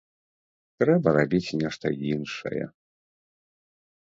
[0.83, 2.63] Трэба рабіць нешта іншае.